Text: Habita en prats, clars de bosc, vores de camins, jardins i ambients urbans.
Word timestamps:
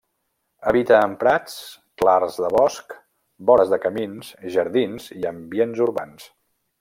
Habita 0.69 1.01
en 1.07 1.11
prats, 1.23 1.57
clars 2.03 2.39
de 2.45 2.49
bosc, 2.57 2.95
vores 3.53 3.75
de 3.77 3.81
camins, 3.87 4.35
jardins 4.59 5.07
i 5.21 5.31
ambients 5.37 5.85
urbans. 5.89 6.27